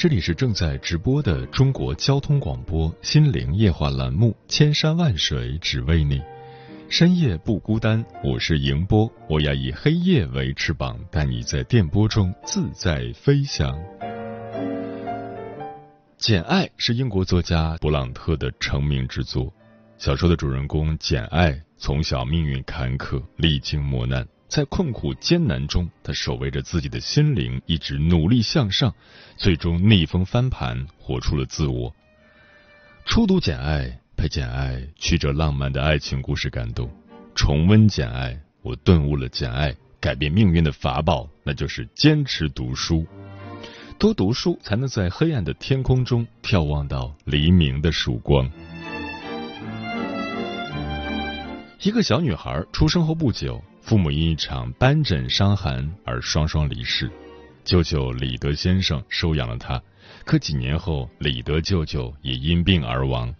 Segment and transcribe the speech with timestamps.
[0.00, 6.18] 这里是正在直播的中国交通广播心灵夜话栏目《千山万水只为你》，
[6.88, 13.78] 深夜不孤单，我是迎波，我要以黑夜为翅膀，带你在电波中自在飞翔。
[16.16, 19.52] 《简爱》是英国作家勃朗特的成名之作，
[19.98, 24.26] 小说的主人公简爱从小命运坎坷，历经磨难。
[24.50, 28.92] 在困苦艰难中，他守卫着自己的心灵，一直努力向上，
[29.36, 31.94] 最终逆风翻盘，活出了自我。
[33.06, 33.84] 初读《简爱》，
[34.16, 36.88] 被《简爱》曲折浪漫的爱情故事感动；
[37.32, 43.06] 重温《简爱》，我顿悟了《简爱》改变命运的法宝，那就是坚持读书。
[44.00, 48.50] 多读书，才能在黑暗的天空中眺望到黎明的曙光。
[51.82, 53.62] 一个小女孩出生后不久。
[53.80, 57.10] 父母因一场斑疹伤寒而双双离世，
[57.64, 59.82] 舅舅李德先生收养了他，
[60.24, 63.34] 可几年后李德舅舅也因病而亡。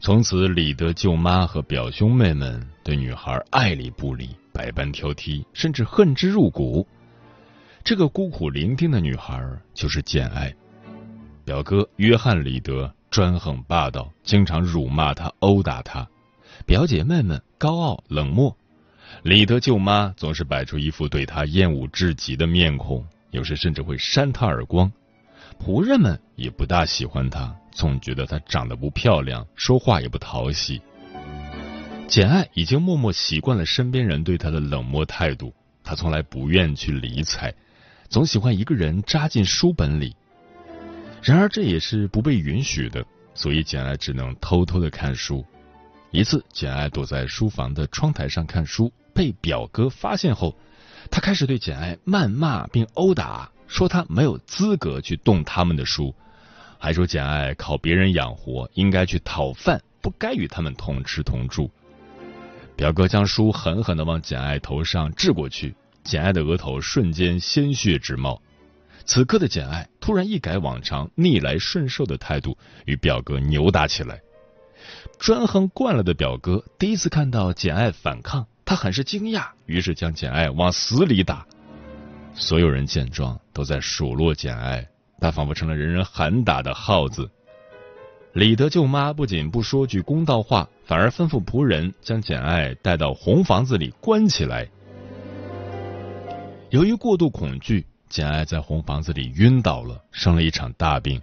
[0.00, 6.86] 从此，李德舅妈和表兄妹们对女孩爱理不理，百般挑剔，甚至恨之入骨。
[7.84, 10.54] 这个孤苦伶仃的女孩就是简爱。
[11.44, 16.06] 表哥约翰李德专横霸道，经常辱骂他、殴打他；
[16.66, 18.56] 表姐妹们高傲冷漠。
[19.22, 24.90] 李德舅妈总是摆出一副对他厌恶至极的面孔，有时甚至会扇他耳光。
[25.58, 30.80] 仆人们也不大喜欢他，总觉得他长得不漂亮，说话也不讨喜。
[32.06, 35.52] 简爱已经默默习惯了身边人对他的冷漠态度，
[35.82, 37.52] 他从来不愿去理睬，
[38.08, 40.14] 总喜欢一个人扎进书本里。
[41.20, 45.44] 然而这也是不被允许的，所以简爱只能偷偷的看书。
[46.12, 48.90] 一次，简爱躲在书房的窗台上看书。
[49.18, 50.54] 被表哥发现后，
[51.10, 56.14] 他开始对简爱谩骂并殴打，说他没有资格去动他们的书，
[56.78, 61.68] 还说简爱靠别人养活，应该去讨饭，不该与他们同吃同住。
[62.76, 65.74] 表哥将书狠狠的往简爱头上掷过去，
[66.04, 68.40] 简爱的额头瞬间鲜血直冒。
[69.04, 74.20] 此刻的简爱突然一改往常逆来顺受的态度，与表哥扭打起来。
[75.18, 78.46] 专横惯了的表哥第一次看到简爱反抗。
[78.68, 81.42] 他很是惊讶，于是将简爱往死里打。
[82.34, 84.86] 所有人见状都在数落简爱，
[85.18, 87.30] 他仿佛成了人人喊打的耗子。
[88.34, 94.68] 李德舅妈不仅不说句公道话，反而吩咐仆人将简爱带到红房子里关起来。
[96.68, 101.18] 由于过度恐惧，简爱在红房子里晕倒了，生了一场大病。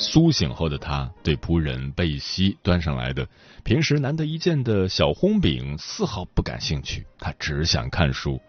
[0.00, 3.28] 苏醒后的他，对仆人贝西端上来的
[3.64, 8.40] 平时难得一见的小烘饼丝毫不感兴趣，他只想看书。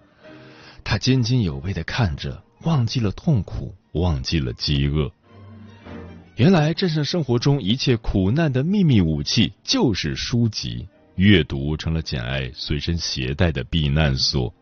[0.84, 5.12] 他津津有味的看着，忘记了痛苦，忘记了饥饿。
[6.36, 14.54] 原来战胜生活中一切苦难的秘密武器就是书籍，阅读成了简爱随身携带的避难所。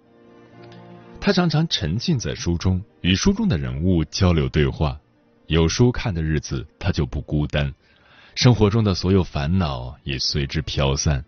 [1.19, 4.97] 他常常沉浸在书中，与书中的人物交流对话。
[5.47, 7.73] 有书看的日子，他就不孤单，
[8.35, 11.23] 生活中的所有烦恼也随之飘散。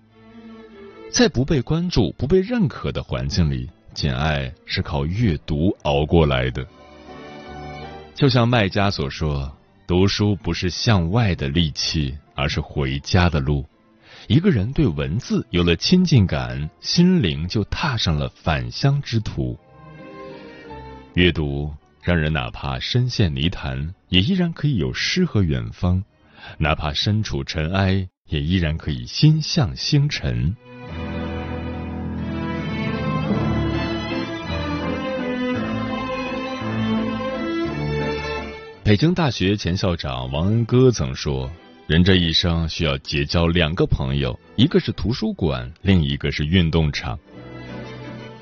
[1.09, 6.67] 在不被关注、不被认可的环境里，简爱是靠阅读熬过来的。
[8.13, 9.49] 就像卖家所说
[9.87, 13.65] ：“读书不是向外的利器，而是回家的路。”
[14.27, 19.57] 一个人对文字有了亲近感，心灵就踏上了返乡之途。
[21.13, 21.73] 阅读。
[22.09, 26.01] 让人哪怕身陷泥潭，也依然可以有诗和远方；
[26.57, 30.55] 哪怕身处尘埃，也依然可以心向星辰。
[38.83, 41.47] 北京大学前校长王恩歌曾说
[41.85, 47.19] ：“人这一生需要结交两个朋友，一个是图书馆，另一个是运动场。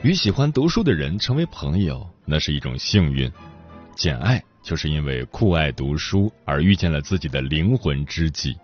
[0.04, 3.30] 与喜欢读书的人成为朋友，那是一种幸运。
[3.98, 8.56] 简爱就是因为酷爱读书而遇见了自己的灵魂知己。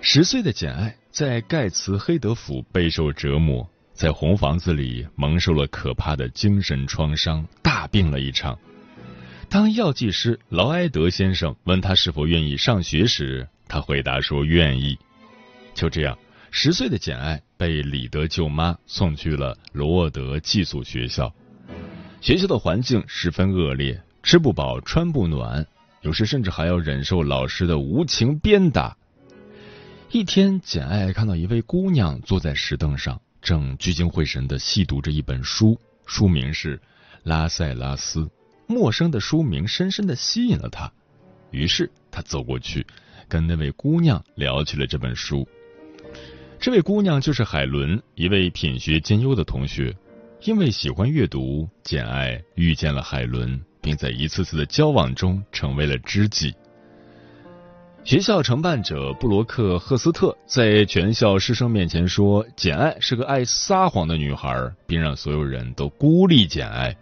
[0.00, 8.58] 十岁的简爱在盖茨黑德府备受折磨，在红房子里蒙受了可怕的精神创伤，大病了一场。
[9.50, 14.98] 当药剂师劳埃德先生问他是否愿意上学时，他回答说愿意。
[15.74, 16.18] 就这样，
[16.50, 21.30] 十岁的简爱被李德舅妈送去了罗沃德寄宿学校。
[22.22, 25.66] 学校的环境十分恶劣，吃不饱穿不暖，
[26.02, 28.96] 有时甚至还要忍受老师的无情鞭打。
[30.10, 36.76] 一天，简爱看到一位姑娘坐在石凳上，正聚精会神的细读着一本书，书名是
[37.24, 38.20] 《拉塞拉斯》。
[38.66, 40.90] 陌生的书名深深的吸引了他，
[41.50, 42.86] 于是他走过去。
[43.28, 45.46] 跟那位姑娘聊起了这本书。
[46.60, 49.96] 这位姑娘就是海伦，一位品学兼优的同学。
[50.42, 56.54] 因为喜欢阅读，简爱遇见了海伦，并在一次次的交往中成为了知己。
[58.04, 66.96] 学校承办者布罗克赫斯特在全校师生面前说，简爱是个爱撒谎的女孩，并让所有人都孤立简爱。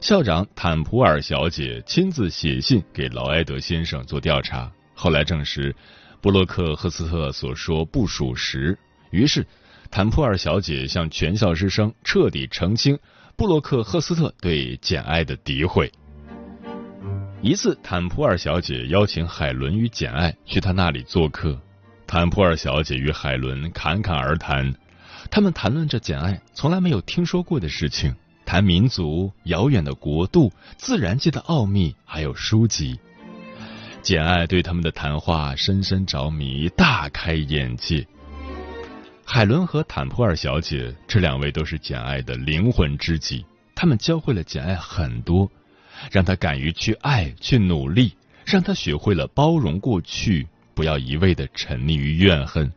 [0.00, 4.70] 校长坦普尔小姐亲自写信给劳埃德先生做调查。
[4.94, 5.74] 后来证实，
[6.20, 8.76] 布洛克赫斯特所说不属实。
[9.10, 9.46] 于是，
[9.92, 12.98] 坦普尔小姐向全校师生彻底澄清
[13.36, 15.92] 布洛克赫斯特对简爱的诋毁。
[17.42, 21.60] 一次，坦普尔小姐邀请海伦与简爱去她那里做客。
[22.06, 24.74] 坦普尔小姐与海伦侃侃而谈，
[25.30, 28.14] 他们谈论着简爱从来没有听说过的事情，
[28.46, 32.98] 谈民族、遥远的国度、自然界的奥秘，还有书籍。
[34.00, 38.06] 简爱对他们的谈话深深着迷，大开眼界。
[39.28, 43.44] 海伦和坦普尔小姐这两位都是简爱的灵魂知己，
[43.74, 45.50] 他们教会了简爱很多，
[46.12, 48.14] 让她敢于去爱、去努力，
[48.46, 52.72] 让她学会了包容过去，不要一味的沉溺于怨恨。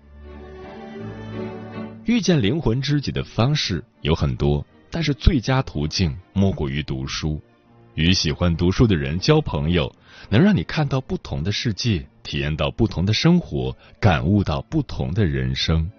[2.05, 7.39] 遇见灵魂知己的方式有很多，但是最佳途径莫过于读书。
[7.93, 9.95] 与喜欢读书的人交朋友，
[10.29, 15.89] 能让你看到不同的世界，体验到不同的生活，感悟到不同的人生。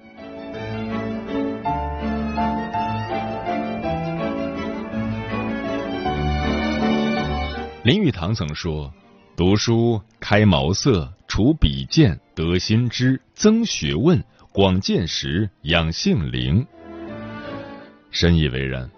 [7.82, 8.92] 林语堂曾说
[9.34, 14.22] ：“读书开茅塞，除鄙见，得新知，增学问，
[14.52, 16.66] 广见识，养性灵。”
[18.12, 18.88] 深以为然。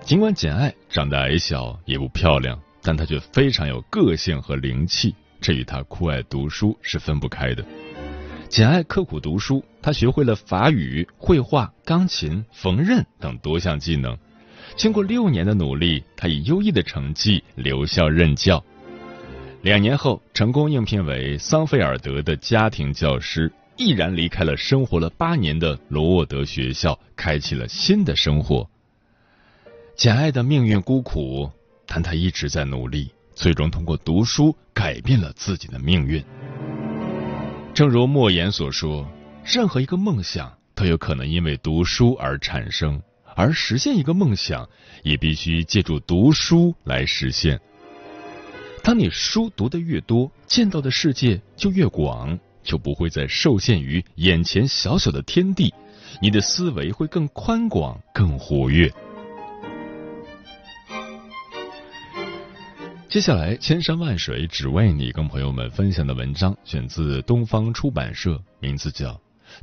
[0.00, 7.64] 尽管简爱长得矮小，也不漂亮，但她却非常有个性和灵气，这与她酷爱读书是分不开的。
[8.48, 14.18] 简爱刻苦读书，她学会了法语、绘画、钢琴、缝纫等多项技能。
[14.76, 18.62] 经过六年的努力，他以优异的成绩留校任教。
[19.62, 28.68] 两年后，成功应聘为桑菲尔德的家庭教师，毅然离开了生活了八年的罗沃德学校，开启了新的生活。
[29.94, 31.48] 简爱的命运孤苦，
[31.86, 36.24] 但她一直在努力，最终通过读书改变了自己的命运。
[37.72, 39.06] 正如莫言所说
[39.44, 43.00] ：“任何一个梦想都有可能因为读书而产生，
[43.34, 44.68] 而实现一个梦想
[45.02, 47.60] 也必须借助读书来实现。
[48.82, 55.72] 当你书读的越多，见到的世界就越广，就不会再受限于眼前小小的天地，
[56.20, 58.92] 你的思维会更宽广、更活跃。”
[63.08, 69.12] 接下来，千山万水只为你，跟朋友们分享的文章选自东方出版社，名字叫《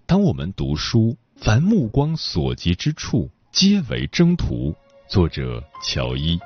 [0.05, 4.71] 当我们读书，凡目光所及之处，皆为征途》，
[5.09, 6.39] 作者乔伊。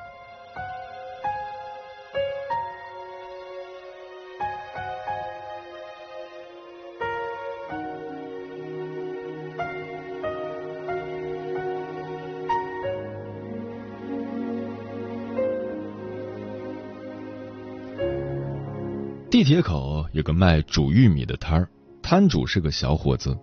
[19.30, 21.70] 地铁口有个卖煮玉米的摊儿，
[22.02, 23.38] 摊主是个小伙子。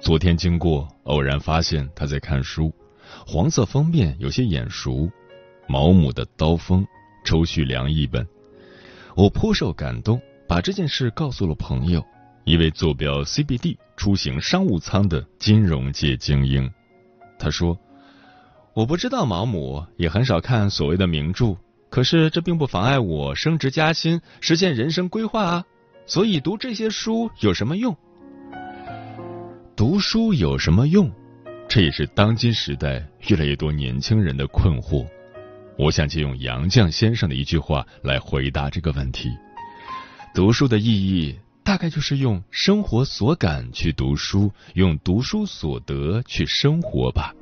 [0.00, 2.72] 昨天经过，偶然发现他在看书，
[3.26, 5.10] 黄色封面有些眼熟，
[5.68, 6.82] 毛姆的《刀锋》，
[7.24, 8.26] 抽蓄良一本。
[9.14, 12.04] 我颇受感动，把这件事告诉了朋友，
[12.44, 16.70] 一位坐标 CBD、出行商务舱的金融界精英。
[17.38, 17.78] 他说
[18.74, 21.56] ：“我不知道毛姆，也很少看所谓的名著。”
[21.90, 25.64] 可是这并不妨碍我升职加薪、实现人生规划啊！
[26.06, 27.96] 所以读这些书有什么用？
[29.74, 31.10] 读书有什么用？
[31.72, 35.06] 这也是当今时代越来越多年轻人的困惑。
[35.78, 39.30] 我想借用杨绛先生的一句话来回答这个问题：
[40.34, 47.32] 读书的意义，大概就是用生活所感去读书，用读书所得去生活吧。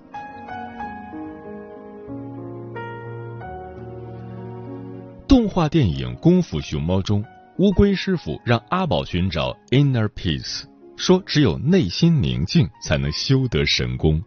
[5.26, 7.24] 动画电影《功夫熊猫》中，
[7.56, 10.64] 乌龟师傅让阿宝寻找 inner peace，
[10.98, 14.22] 说只有内心宁静，才能修得神功。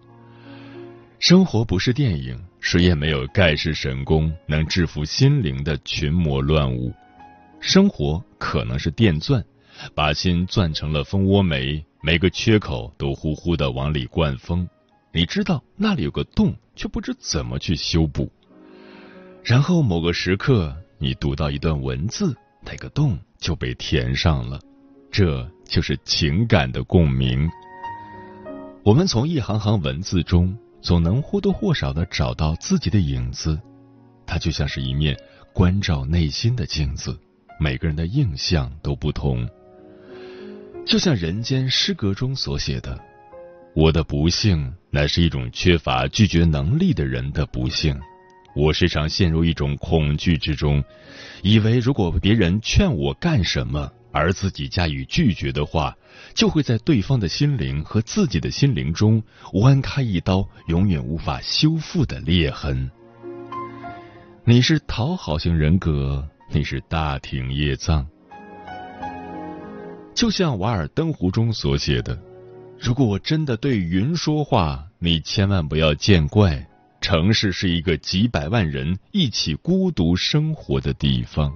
[1.20, 6.92] 生活不是电影，谁也没有盖世神功能制服心灵的群魔乱舞。
[7.60, 9.44] 生活可能是电钻，
[9.94, 14.68] 把心钻成了蜂窝煤，每个缺口都呼呼的往里灌风。
[15.12, 18.32] 你知道那里有个洞，却不知怎么去修补。
[19.44, 20.76] 然后某个时刻。
[21.04, 24.60] 你读到一段文字，那个洞就被填上了，
[25.12, 27.50] 这就是情感的共鸣。
[28.84, 33.60] 我们从一行行文字中，总能或多或少的找到自己的影子，
[34.26, 35.16] 它就像是一面
[35.54, 37.20] 关照内心的镜子。
[37.60, 39.48] 每个人的印象都不同，
[40.84, 43.00] 就像人间失格中所写的
[43.76, 47.96] ：“我的不幸，乃是一种缺乏拒绝能力的人的不幸。”
[48.56, 50.84] 我时常陷入一种恐惧之中，
[51.44, 55.96] 以为如果别人劝我干什么，而自己加以拒绝的话，
[56.34, 59.22] 就会在对方的心灵和自己的心灵中
[59.54, 62.90] 剜开一刀永远无法修复的裂痕。
[64.44, 68.06] 你是讨好型人格，你是大庭叶藏，
[70.14, 72.20] 就像《瓦尔登湖》中所写的
[72.80, 76.68] ：“如果我真的对云说话，你千万不要见怪。”
[77.02, 81.52] 城市是一个几百万人一起孤独生活的地方。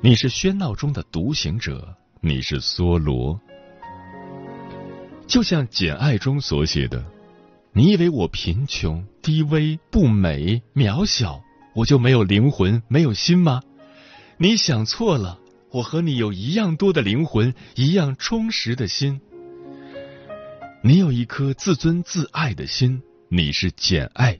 [0.00, 3.38] 你是喧闹中的独行者，你是梭罗。
[5.26, 7.04] 就像《简爱》中所写的
[7.74, 11.42] ：“你以为我贫穷、低微、不美、渺小，
[11.74, 13.60] 我就没有灵魂、没有心吗？
[14.36, 15.40] 你想错了，
[15.72, 19.20] 我和你有一样多的灵魂，一样充实的心。
[20.80, 24.38] 你有一颗自尊自爱的心。”你是简爱，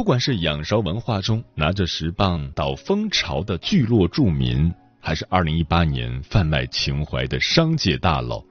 [0.00, 8.42] 不管是仰韶文化中拿着石棒捣蜂巢的聚落住民，还是二零一八年贩卖情怀的商界大佬，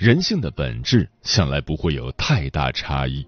[0.00, 3.24] 人性的本质向来不会有太大差异。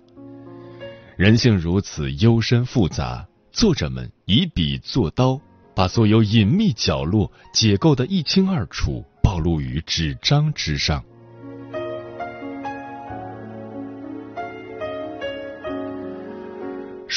[1.17, 5.41] 人性如此幽深复杂，作者们以笔作刀，
[5.73, 11.05] 把所有隐秘角落解构的一清二楚，暴露于纸张之上。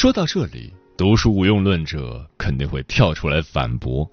[0.02, 4.10] 说到这里，读书无用论者肯定会跳出来反驳：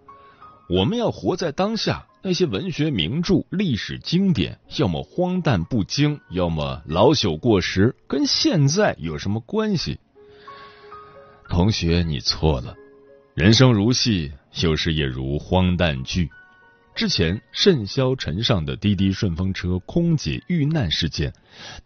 [0.69, 9.99] 我们要活在当下，那些文学名著、历史经典，要么荒诞不经，要么老朽过时，跟现在有什么关系？
[11.49, 12.77] 同学，你错了。
[13.33, 14.31] 人生如戏，
[14.61, 16.29] 有时也如荒诞剧。
[16.99, 21.33] 之前甚嚣尘上的滴滴顺风车空姐遇难事件，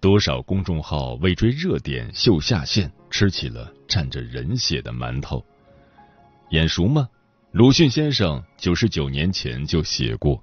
[0.01, 5.45] 多少公众号为追热点秀下限，吃起了蘸着人血的馒头。
[6.49, 7.11] 眼熟吗？
[7.51, 10.43] 鲁迅先生九十九年前就写过。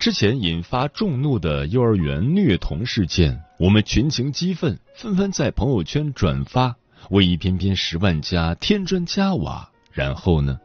[0.00, 6.74] 之前引发众怒的幼儿园虐童事件，我们群情激愤，纷纷在朋友圈转发，
[7.10, 9.70] 为一篇篇十万加添砖加瓦。
[9.92, 10.58] 然后呢？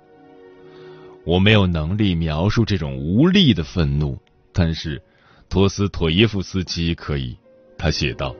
[1.25, 4.19] 我没有能力描述这种无力的愤怒，
[4.51, 5.01] 但是
[5.47, 7.37] 托斯妥耶夫斯基可以。
[7.77, 8.35] 他写道：“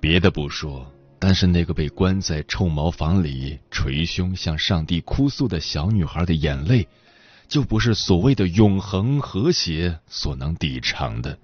[0.00, 6.86] 别的不说，但是那个被关在臭茅房里捶胸向上帝哭诉的小女孩的眼泪，
[7.46, 11.38] 就不是所谓的永恒和谐所能抵偿的。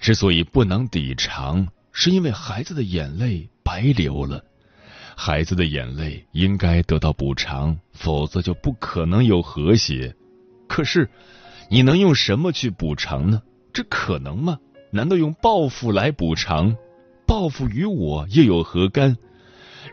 [0.00, 4.44] 之所以不能抵偿，是因为孩子的眼泪白流了。”
[5.18, 10.14] 孩子的眼泪应该得到补偿，否则就不可能有和谐。
[10.68, 11.08] 可是，
[11.70, 13.40] 你能用什么去补偿呢？
[13.72, 14.58] 这可能吗？
[14.92, 16.76] 难道用报复来补偿？
[17.26, 19.16] 报复与我又有何干？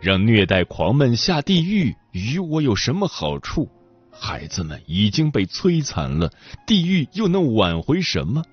[0.01, 3.69] 让虐待狂们下地狱，与我有什么好处？
[4.11, 6.29] 孩子们已经被摧残了，
[6.67, 8.43] 地狱又能挽回什么？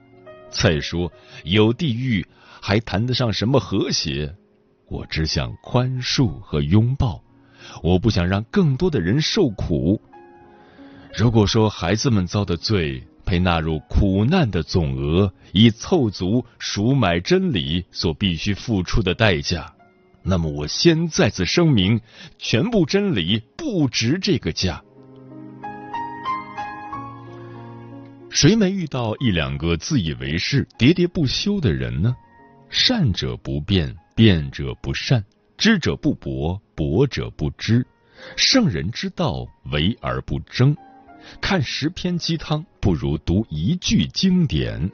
[0.51, 1.13] 再说，
[1.43, 2.25] 有地狱
[2.63, 4.35] 还谈得上什么和谐？
[4.91, 7.23] 我只想宽恕和拥抱，
[7.81, 10.03] 我不想让更多的人受苦。
[11.17, 19.73] 如果说孩子们遭的罪被纳入苦难的总额，以凑足赎买真理所必须付出的代价，
[20.25, 22.01] 那么我先再次声明：
[22.37, 24.83] 全部真理不值这个价。
[28.29, 32.17] 谁没遇到一两个自以为是、喋喋不休的人呢？
[32.69, 35.19] 善者不辩，辩者不善；
[35.57, 37.87] 知者不博，博者不知。
[38.37, 40.77] 圣人之道，为而不争。
[41.41, 44.91] 看十篇鸡汤，不如读一句经典。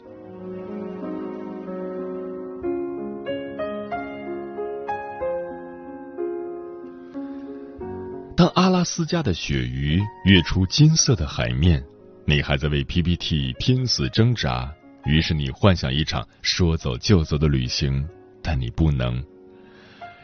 [8.37, 11.85] 当阿拉斯加的鳕鱼跃出金色的海面，
[12.25, 14.73] 你还在为 PPT 拼死挣扎。
[15.05, 18.09] 于是你幻想一场说走就走的旅行，
[18.47, 19.21] 但你不能。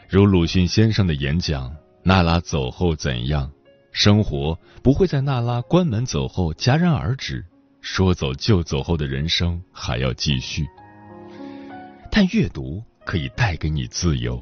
[0.07, 3.51] 如鲁迅先生的演讲：“娜拉走后怎样？
[3.91, 7.45] 生活不会在娜拉关门走后戛然而止。
[7.81, 10.65] 说走就走后的人生还要继续。
[12.09, 14.41] 但阅读可以带给你自由。”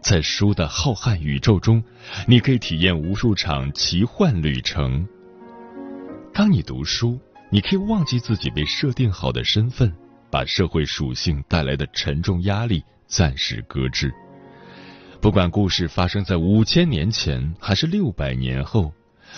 [0.00, 1.84] 在书的浩瀚宇宙中，
[2.26, 5.06] 你可以体验无数场奇幻旅程。
[6.32, 9.94] 当你读书，你可以忘记自己被设定好的身份，
[10.30, 14.10] 把社会属性带来的沉重压力暂时搁置。
[15.20, 18.90] 不管故事发生在五千年前还是六百年后，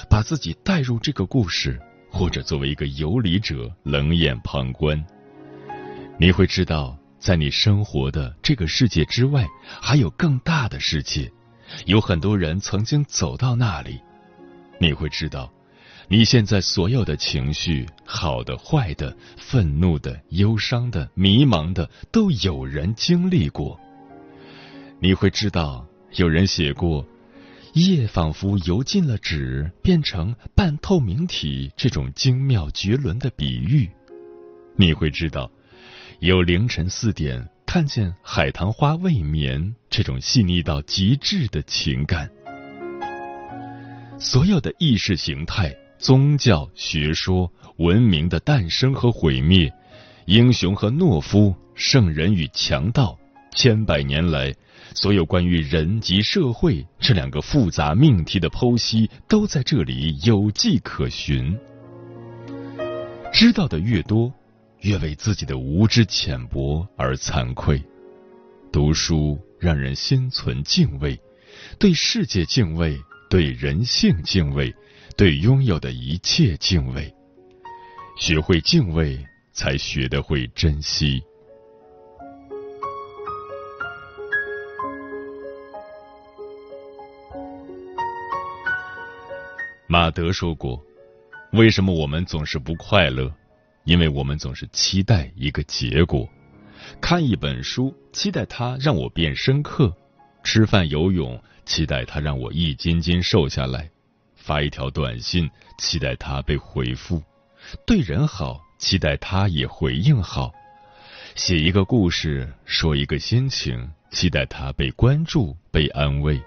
[0.08, 5.04] 把自己带入这个故事，或者作为一个游离者冷眼旁观，
[6.20, 6.96] 你会知道。
[7.18, 9.46] 在你生活的这个世界之外，
[9.80, 11.30] 还有更大的世界，
[11.86, 14.00] 有很多人曾经走到那里。
[14.80, 15.48] 你会知道，
[16.12, 23.80] 你现在所有的情绪，好的、坏的、愤怒的、忧伤的、迷茫的，都有人经历过。
[25.00, 27.02] 你会知道，有人写过
[27.72, 33.90] “夜仿佛油进了纸，变成半透明体”这种精妙绝伦的比喻。
[34.76, 35.50] 你会知道。
[36.18, 42.30] 有凌晨四点看见海棠花未眠，这种细腻到极致的情感。
[44.18, 49.72] 所有的意识形态、宗教、学说、文明的诞生和毁灭，
[50.26, 53.16] 英雄和懦夫，圣人与强盗，
[53.54, 54.52] 千百年来，
[54.96, 61.56] 所有关于人及社会这两个复杂命题的剖析，都在这里有迹可循。
[63.32, 64.30] 知道的越多。
[64.80, 67.80] 越为自己的无知浅薄而惭愧。
[68.72, 71.16] 读书让人心存敬畏，
[71.78, 72.98] 对世界敬畏，
[73.30, 74.74] 对人性敬畏，
[75.16, 77.12] 对拥有的一切敬畏。
[78.18, 79.18] 学会敬畏，
[79.52, 81.22] 才学得会珍惜。
[89.86, 90.82] 马德说过
[91.52, 93.30] ：“为什么我们总是不快乐？”
[93.84, 96.28] 因为我们总是期待一个结果，
[97.00, 99.92] 看一本书，期待它让我变深刻；
[100.44, 103.80] 吃饭、游泳，期待它让我一斤斤瘦下来；
[104.42, 107.22] 发一条短信，期待他被回复；
[107.86, 110.50] 对人好，期待他也回应好；
[111.36, 116.42] 写一个故事，说一个心情，期待他被关注、被安慰；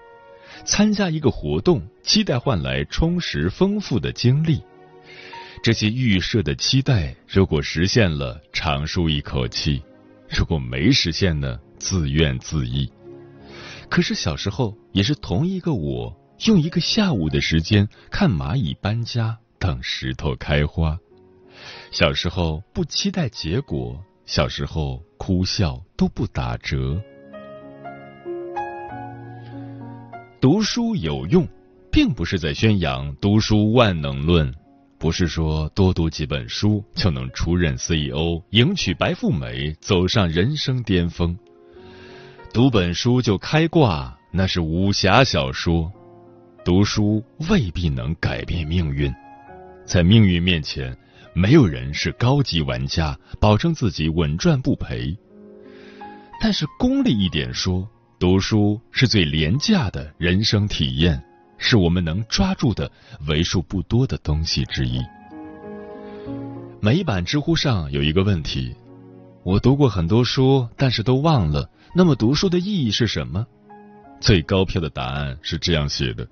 [0.66, 4.62] 参加一个活动，期待换来充实丰富的经历。
[5.62, 9.80] 这些预设的期待，如果实现了，长舒一口气；
[10.28, 12.86] 如果没实现呢，自怨自艾。
[13.88, 20.98] 可是小时候也是同一个我，用一个下午的时间看蚂蚁搬家，等石头开花。
[21.90, 27.00] 小时候不期待结果，小时候哭笑都不打折。
[30.38, 31.48] 读书有用，
[31.90, 34.52] 并不是在宣扬读书万能论。
[34.98, 41.36] 不是说多读几本书就能出任 CEO、迎娶白富美、走上人生巅峰。
[42.52, 45.92] 读本书就开挂，那是武侠小说。
[46.66, 49.14] 读书未必能改变命运，
[49.84, 50.98] 在命运面前，
[51.32, 55.16] 没有人是高级玩家，保证自己稳赚不赔。
[56.40, 61.22] 但是功利一点说，读书是最廉价的人生体验。
[61.56, 62.90] 是我们能抓住的
[63.28, 65.00] 为数不多的东西之一。
[66.80, 68.74] 每一版知乎上有一个问题：
[69.44, 71.70] 我读过很多书，但是都忘了。
[71.94, 73.46] 那么读书的意义是什么？
[74.20, 76.26] 最高票的答案是这样写的：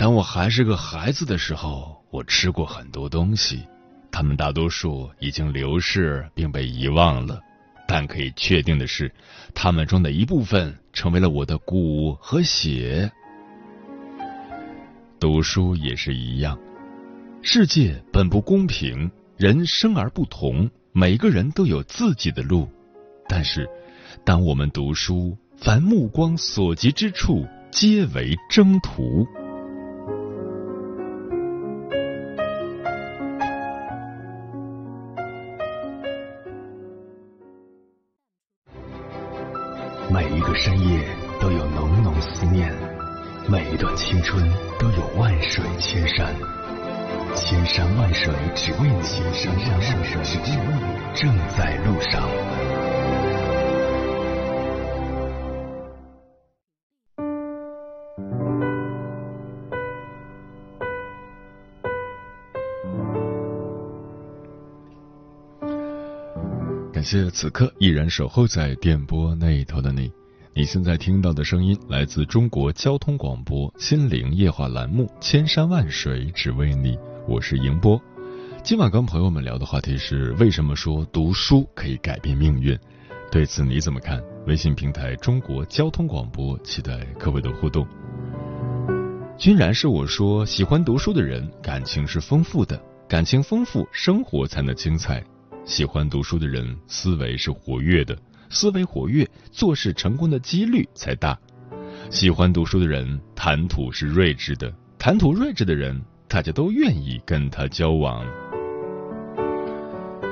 [0.00, 3.68] 当我还是个孩子的时候，我吃过很多东西，
[4.10, 7.38] 他们大多数已经流逝并被遗忘了。
[7.86, 9.12] 但可以确定的是，
[9.54, 13.12] 他们中的一部分成为了我的骨和血。
[15.18, 16.58] 读书也是一样，
[17.42, 22.66] 世界本不公平，人生而不同，每个人都有自己的路。
[23.28, 23.68] 但是，
[24.24, 29.28] 当我们读书，凡目光所及之处，皆为征途。
[40.40, 41.04] 一个深夜
[41.38, 42.74] 都有浓浓思念，
[43.46, 44.42] 每一段青春
[44.78, 46.34] 都有万水千山，
[47.36, 49.02] 千山万水只为你，
[49.34, 50.22] 千山万水，
[51.14, 52.26] 正在路上。
[66.90, 70.10] 感谢此刻依然守候在电波那一头的你。
[70.52, 76.96] 你现在听到的声音来自中国交通广播心灵夜话栏目《千山万水只为你》，
[77.28, 78.00] 我是迎波。
[78.64, 82.76] 今晚跟朋友们聊的话题是：为什么说读书可以改变命运？
[83.30, 84.20] 对此你怎么看？
[84.48, 87.86] 微信平台中国交通广播，期待各位的互动。
[89.38, 92.76] 君然是我说，喜欢读书的人感情是丰富的，
[93.08, 95.22] 感情丰富，生活才能精彩。
[95.64, 98.18] 喜欢读书的人，思维是活跃的，
[98.50, 101.38] 思维活跃，做事成功的几率才大。
[102.10, 108.26] 喜欢读书的人，谈吐是睿智的，谈吐睿智的人，大家都愿意跟他交往。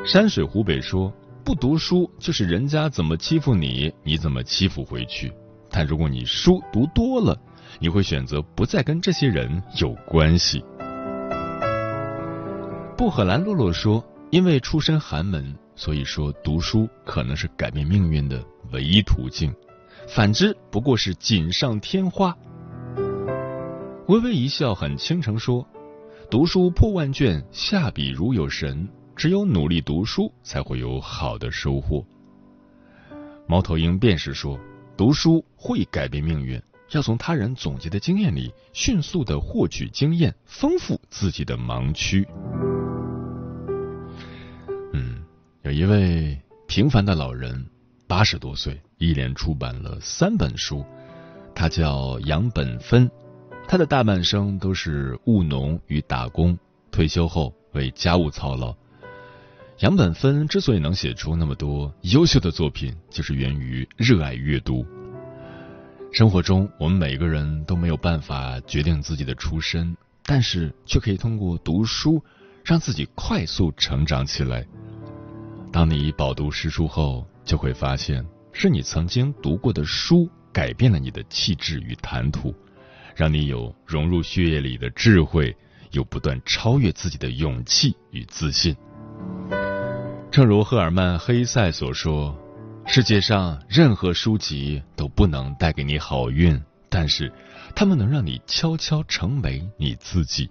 [0.04, 1.12] 山水湖北说，
[1.44, 5.33] 不读书就是人家怎么欺负你，你怎么欺负回去。
[5.70, 7.35] 但如果你书读多了，
[7.78, 10.62] 你会选择不再跟这些人有关系。
[12.96, 14.04] 布荷兰洛洛说。
[14.31, 19.55] 因为出身寒门，所以说读书可能是改变命运的唯一途径。
[20.09, 22.37] 反之，不过是锦上添花。
[24.09, 25.64] 微微一笑，很倾城说
[26.29, 28.88] ：“读书破万卷，下笔如有神。
[29.14, 32.05] 只有努力读书，才会有好的收获。”
[33.47, 34.59] 猫头鹰便是说
[34.97, 36.61] ：“读书会改变命运，
[36.91, 42.27] 要从他人总结的经验里迅速的获取经验，丰富自己的盲区。”
[45.68, 47.66] 有一位平凡的老人，
[48.07, 50.83] 八十多岁，一连出版了三本书。
[51.54, 53.11] 他叫杨本芬，
[53.68, 56.59] 他的大半生都是务农与打工，
[56.90, 58.74] 退休后为家务操劳。
[59.81, 64.87] 杨本芬之所以能写出那么多优秀的作品，就是源于热爱阅读。
[66.14, 72.24] 生活中，我们每个人都没有办法决定自己的出身，但是却可以通过读书，
[72.64, 74.66] 让自己快速成长起来。
[75.70, 82.54] 当你饱读诗书后，就会发现是你曾经读过的书改变了你的气质与谈吐，
[83.14, 85.54] 让你有融入血液里的智慧，
[85.92, 88.74] 有不断超越自己的勇气与自信。
[90.31, 92.37] 正如赫尔曼·黑塞所说
[92.87, 97.33] ：“世界上任何书籍都不能带给你好运，但是
[97.76, 100.50] 他们能让你悄悄成为你自己。”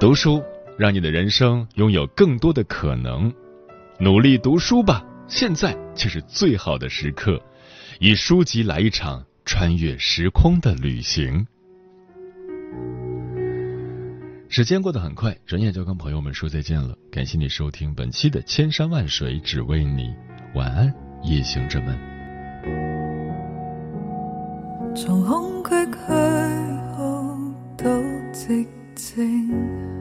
[0.00, 0.42] 读书。
[0.76, 3.32] 让你的人生拥有更多的可能，
[3.98, 5.04] 努力读书吧！
[5.28, 7.40] 现在就是最好的时刻，
[8.00, 11.46] 以书籍来一场穿越时空的旅行。
[14.48, 16.96] 时间过得很快，转眼就跟朋友们说再见了。
[17.10, 20.02] 感谢你收听本期的《千山万水只为你》，
[20.54, 21.96] 晚安，夜行者们。
[24.94, 25.22] 从
[25.62, 25.86] 空虚
[27.76, 27.90] 到
[28.32, 29.93] 寂静。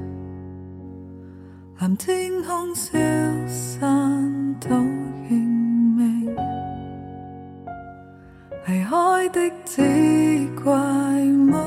[1.84, 2.98] 蓝天空消
[3.46, 5.32] 散都认
[5.98, 6.34] 命，
[8.65, 9.82] 离开的只
[10.63, 11.58] 怪没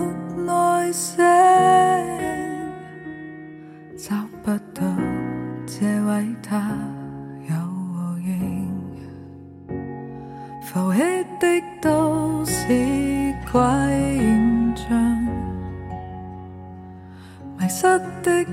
[0.47, 1.23] 耐性，
[3.99, 4.83] 找不到
[5.67, 6.67] 这位他
[7.51, 7.55] 有
[7.93, 8.73] 回应，
[10.63, 11.01] 浮起
[11.39, 12.65] 的都是
[13.53, 13.61] 怪
[14.17, 14.97] 现象，
[17.59, 17.83] 迷失
[18.23, 18.47] 的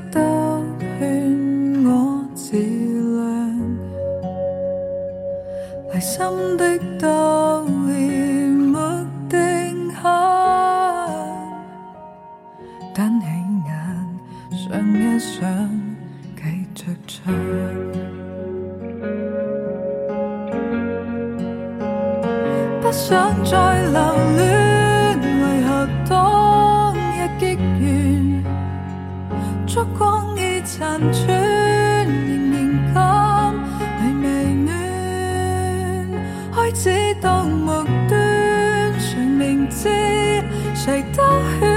[40.85, 41.23] 谁都
[41.61, 41.71] 劝，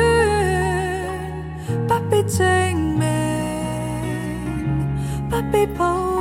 [1.86, 2.44] 不必证
[2.98, 3.06] 明，
[5.30, 6.15] 不必抱